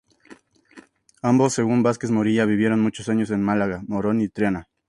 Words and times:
Ambos, 1.21 1.53
según 1.53 1.83
Vázquez 1.83 2.09
Morilla, 2.09 2.45
vivieron 2.45 2.81
muchos 2.81 3.07
años 3.07 3.29
en 3.29 3.43
Málaga, 3.43 3.83
Morón 3.85 4.19
y 4.21 4.29
Triana. 4.29 4.67